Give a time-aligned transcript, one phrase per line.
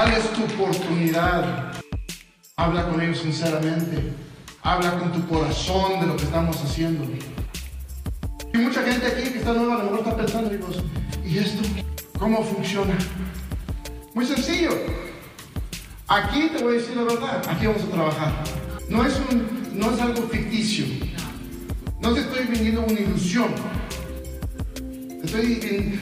[0.00, 1.74] Dales tu oportunidad.
[2.56, 4.14] Habla con ellos sinceramente.
[4.62, 7.04] Habla con tu corazón de lo que estamos haciendo.
[8.54, 10.82] Y mucha gente aquí que está nueva a lo mejor está pensando, amigos,
[11.22, 11.62] ¿y esto
[12.18, 12.96] cómo funciona?
[14.14, 14.70] Muy sencillo.
[16.08, 18.32] Aquí te voy a decir la verdad, aquí vamos a trabajar.
[18.88, 19.20] No es,
[19.74, 20.86] no es algo ficticio.
[22.00, 23.50] No te estoy vendiendo una ilusión.
[24.74, 25.56] Te estoy,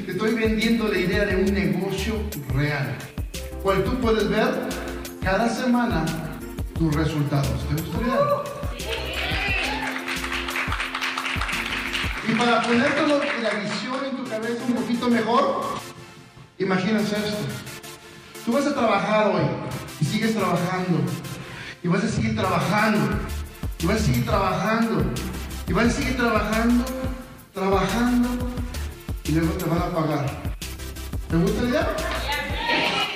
[0.07, 2.15] te estoy vendiendo la idea de un negocio
[2.55, 2.97] real.
[3.63, 4.69] Cual tú puedes ver
[5.23, 6.05] cada semana
[6.79, 7.69] tus resultados.
[7.69, 8.19] ¿Te gustaría?
[12.29, 15.65] Y para ponértelo la visión en tu cabeza un poquito mejor,
[16.59, 17.39] imagínense esto.
[18.45, 19.43] Tú vas a trabajar hoy
[20.01, 20.99] y sigues trabajando.
[21.83, 23.17] Y vas a seguir trabajando.
[23.81, 25.05] Y vas a seguir trabajando.
[25.67, 26.85] Y vas a seguir trabajando,
[27.53, 28.29] trabajando.
[29.25, 30.27] Y luego te van a pagar.
[31.29, 32.18] ¿Te gusta la idea?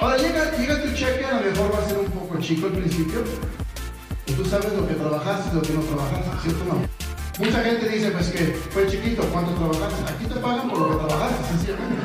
[0.03, 2.73] Ahora llega, llega tu cheque, a lo mejor va a ser un poco chico al
[2.73, 3.23] principio.
[4.27, 6.81] Y tú sabes lo que trabajaste lo que no trabajaste, ¿cierto o no?
[7.39, 10.13] Mucha gente dice, pues que fue chiquito, ¿cuánto trabajaste?
[10.13, 12.03] Aquí te pagan por lo que trabajaste, sencillamente.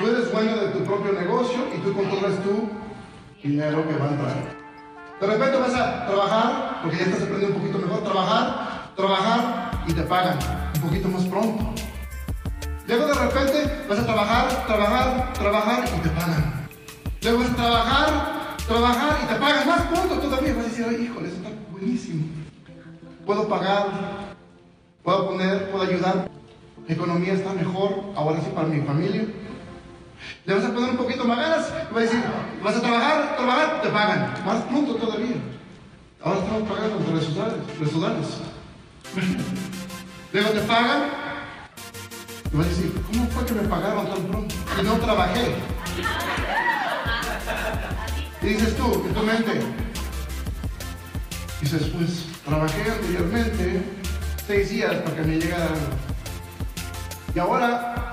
[0.00, 2.70] Tú eres dueño de tu propio negocio y tú controlas tu
[3.40, 4.56] dinero que va a entrar.
[5.20, 9.92] De repente vas a trabajar, porque ya estás aprendiendo un poquito mejor, trabajar, trabajar y
[9.92, 10.38] te pagan
[10.74, 11.72] un poquito más pronto.
[12.88, 16.05] Luego de repente vas a trabajar, trabajar, trabajar y
[17.66, 20.54] trabajar, trabajar y te pagan más pronto todavía.
[20.54, 22.24] Vas a decir, ay, híjole, eso está buenísimo.
[23.24, 23.86] Puedo pagar,
[25.02, 26.30] puedo poner, puedo ayudar.
[26.86, 29.26] La economía está mejor, ahora sí para mi familia.
[30.44, 32.24] Le vas a poner un poquito más ganas y vas a decir,
[32.62, 34.34] vas a trabajar, trabajar, te pagan.
[34.46, 35.36] Más pronto todavía.
[36.22, 37.14] Ahora estamos pagando entre
[37.80, 38.40] resudales.
[40.32, 41.02] Luego te pagan
[42.52, 44.54] y vas a decir, ¿cómo fue que me pagaron tan pronto?
[44.80, 45.54] Y no trabajé.
[48.46, 49.60] Dices tú, en tu mente,
[51.60, 53.82] dices, pues trabajé anteriormente
[54.46, 55.70] seis días para que me llegara
[57.34, 58.12] Y ahora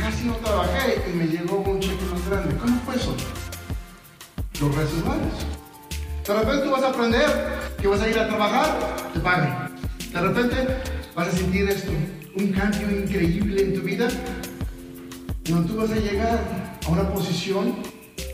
[0.00, 2.56] casi no trabajé y me llegó un cheque más grande.
[2.56, 3.16] ¿Cómo fue eso?
[4.60, 5.32] Los residuales.
[6.24, 9.76] De repente tú vas a aprender que vas a ir a trabajar, te pagan.
[10.12, 10.68] De repente
[11.16, 11.90] vas a sentir esto,
[12.36, 14.06] un cambio increíble en tu vida,
[15.46, 16.38] donde tú vas a llegar
[16.86, 17.74] a una posición,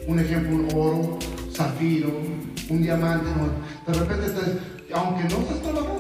[0.07, 1.19] un ejemplo, un oro,
[1.53, 2.13] zafiro,
[2.71, 3.27] un diamante,
[3.87, 4.45] de repente estás,
[4.95, 5.98] aunque no estás trabajando.